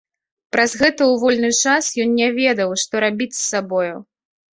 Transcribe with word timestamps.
Праз 0.55 0.71
гэта 0.81 1.01
ў 1.11 1.19
вольны 1.23 1.51
час 1.63 1.89
ён 2.05 2.15
не 2.21 2.29
ведаў, 2.39 2.73
што 2.85 3.03
рабіць 3.05 3.29
з 3.41 3.43
сабою. 3.51 3.95